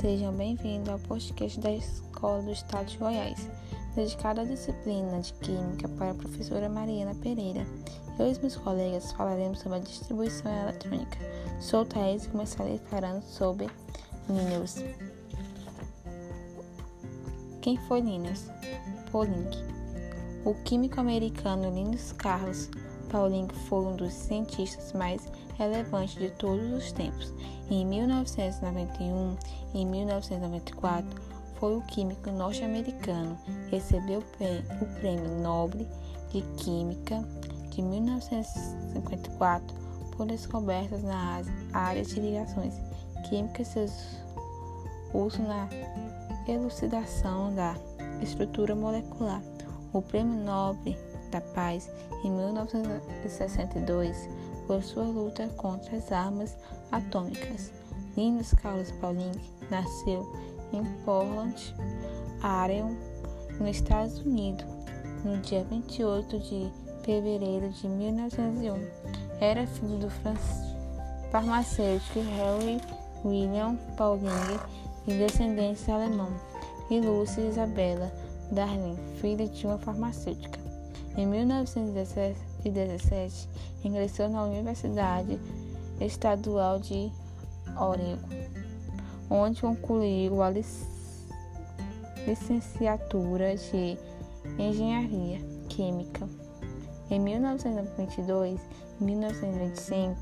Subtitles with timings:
[0.00, 3.50] Sejam bem-vindos ao podcast da Escola do Estado de Goiás,
[3.96, 7.66] dedicado à disciplina de Química para a professora Mariana Pereira.
[8.16, 11.18] Eu e meus colegas falaremos sobre a distribuição eletrônica.
[11.60, 13.68] Sou Thaís e começarei falando sobre
[14.28, 14.76] Linus.
[17.60, 18.46] Quem foi Linus?
[19.10, 19.50] Pauling.
[20.44, 22.70] O químico americano Linus Carlos
[23.10, 25.26] Pauling foi um dos cientistas mais
[25.56, 27.32] relevantes de todos os tempos.
[27.70, 29.36] Em 1991
[29.74, 31.20] e 1994,
[31.58, 33.36] foi o químico norte-americano.
[33.70, 35.86] Recebeu o Prêmio Nobel
[36.30, 37.22] de Química
[37.70, 39.76] de 1954
[40.16, 42.74] por descobertas na área de ligações
[43.28, 43.92] químicas e seus
[45.12, 45.68] usos na
[46.46, 47.74] elucidação da
[48.22, 49.42] estrutura molecular.
[49.92, 50.94] O Prêmio Nobel
[51.30, 51.90] da Paz
[52.24, 54.28] em 1962
[54.66, 56.56] por sua luta contra as armas
[56.92, 57.72] atômicas.
[58.16, 59.32] Linus Carlos Pauling
[59.70, 60.30] nasceu
[60.72, 61.74] em Portland,
[62.42, 62.94] Oregon,
[63.58, 64.66] nos Estados Unidos,
[65.24, 66.70] no dia 28 de
[67.02, 68.86] fevereiro de 1901.
[69.40, 70.10] Era filho do
[71.30, 72.80] farmacêutico Harry
[73.24, 74.28] William Pauling
[75.06, 76.28] e descendência alemã,
[76.90, 78.12] e Lúcia Isabella
[78.50, 80.67] Darling, filha de uma farmacêutica.
[81.18, 83.48] Em 1917,
[83.82, 85.36] ingressou na Universidade
[86.00, 87.10] Estadual de
[87.76, 88.28] Oregon,
[89.28, 90.48] onde concluiu a
[92.24, 93.98] licenciatura de
[94.60, 96.28] Engenharia Química.
[97.10, 98.60] Em 1922
[99.00, 100.20] e 1925,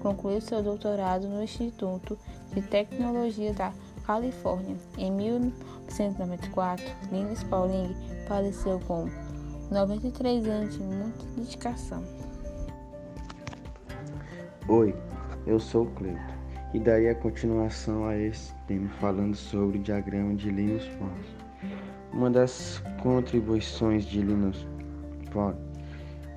[0.00, 2.16] concluiu seu doutorado no Instituto
[2.54, 3.72] de Tecnologia da
[4.06, 4.76] Califórnia.
[4.96, 7.96] Em 1994, Linus Pauling
[8.28, 9.08] faleceu com
[9.70, 12.02] 93 anos muita dedicação.
[14.66, 14.92] Oi,
[15.46, 16.34] eu sou o Cleito
[16.74, 21.14] e darei a continuação a esse tema falando sobre o diagrama de Linus Pauling.
[22.12, 24.66] Uma das contribuições de Linus
[25.32, 25.56] Pauling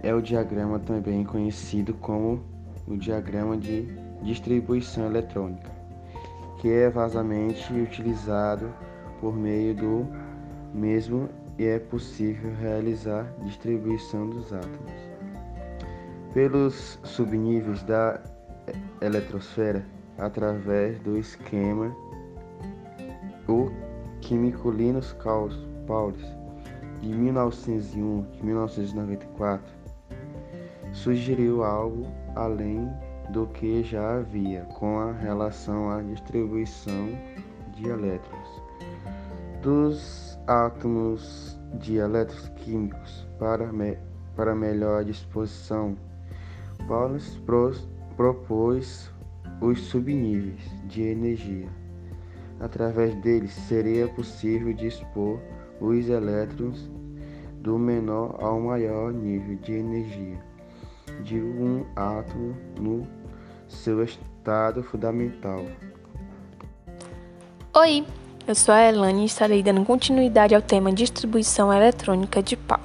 [0.03, 2.43] é o diagrama também conhecido como
[2.87, 3.87] o diagrama de
[4.21, 5.71] distribuição eletrônica,
[6.61, 8.71] que é vazamente utilizado
[9.19, 10.07] por meio do
[10.71, 14.91] mesmo e é possível realizar distribuição dos átomos.
[16.33, 18.19] Pelos subníveis da
[19.01, 19.85] eletrosfera,
[20.17, 21.95] através do esquema,
[23.47, 23.69] o
[24.21, 25.15] químico Linus
[25.85, 26.17] Pauling,
[27.01, 29.73] de 1901 e 1994,
[30.93, 32.89] sugeriu algo além
[33.29, 37.09] do que já havia com a relação à distribuição
[37.73, 38.61] de elétrons.
[39.61, 43.97] Dos átomos de eletroquímicos para, me,
[44.35, 45.97] para melhor disposição.
[46.87, 49.11] Paulus pros, propôs
[49.61, 51.69] os subníveis de energia.
[52.59, 55.39] Através deles seria possível dispor
[55.79, 56.89] os elétrons
[57.59, 60.39] do menor ao maior nível de energia
[61.23, 63.07] de um átomo no
[63.67, 65.65] seu estado fundamental.
[67.75, 68.05] Oi!
[68.45, 72.83] Eu sou a Elane e estarei dando continuidade ao tema distribuição eletrônica de Pauli.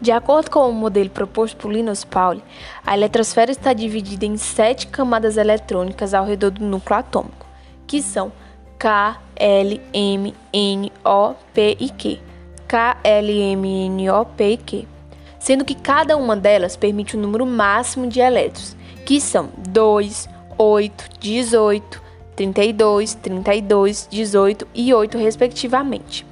[0.00, 2.42] De acordo com o modelo proposto por Linus Pauling,
[2.84, 7.46] a eletrosfera está dividida em sete camadas eletrônicas ao redor do núcleo atômico,
[7.86, 8.32] que são
[8.78, 12.18] K, L, M, N, O, P e Q.
[12.66, 14.88] K, L, M, N, O, P e Q.
[15.38, 21.04] Sendo que cada uma delas permite um número máximo de elétrons, que são 2, 8,
[21.20, 22.02] 18,
[22.36, 26.26] 32, 32, 18 e 8, respectivamente.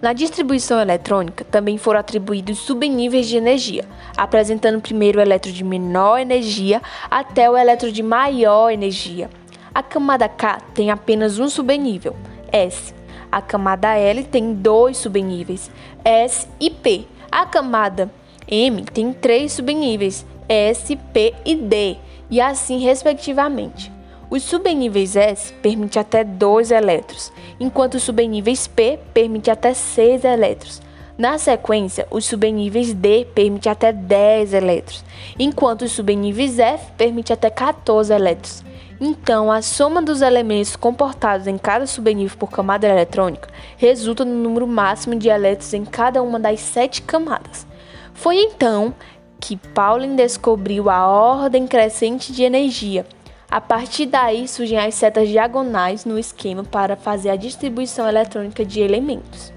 [0.00, 3.84] Na distribuição eletrônica, também foram atribuídos subníveis de energia,
[4.16, 9.30] apresentando primeiro o elétron de menor energia até o elétron de maior energia.
[9.74, 12.14] A camada K tem apenas um subnível,
[12.52, 12.94] S.
[13.32, 15.70] A camada L tem dois subníveis,
[16.04, 17.06] S e P.
[17.30, 18.10] A camada
[18.48, 21.96] M tem três subníveis, S, P e D,
[22.30, 23.95] e assim respectivamente.
[24.28, 30.82] Os subníveis S permitem até 2 elétrons, enquanto os subníveis P permitem até 6 elétrons.
[31.16, 35.04] Na sequência, os subníveis D permitem até 10 elétrons,
[35.38, 38.64] enquanto os subníveis F permitem até 14 elétrons.
[39.00, 44.66] Então, a soma dos elementos comportados em cada subnível por camada eletrônica resulta no número
[44.66, 47.66] máximo de elétrons em cada uma das sete camadas.
[48.12, 48.92] Foi então
[49.38, 53.06] que Pauling descobriu a ordem crescente de energia,
[53.50, 58.80] a partir daí surgem as setas diagonais no esquema para fazer a distribuição eletrônica de
[58.80, 59.52] elementos.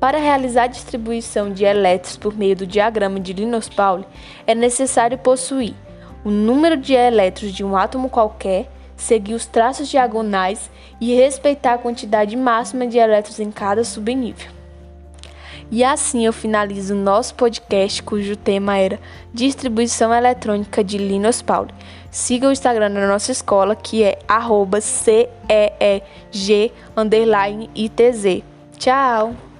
[0.00, 4.04] Para realizar a distribuição de elétrons por meio do diagrama de Linus-Pauling,
[4.46, 5.74] é necessário possuir
[6.24, 10.70] o número de elétrons de um átomo qualquer seguir os traços diagonais
[11.00, 14.61] e respeitar a quantidade máxima de elétrons em cada subnível.
[15.70, 18.98] E assim eu finalizo o nosso podcast, cujo tema era
[19.32, 21.72] Distribuição Eletrônica de Linus Pauling.
[22.10, 24.18] Siga o Instagram da nossa escola, que é
[24.80, 25.22] CEEG_ITZ.
[28.76, 29.51] Tchau!